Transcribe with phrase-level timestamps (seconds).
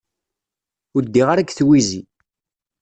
[0.95, 2.01] Ur ddiɣ ara deg twizi.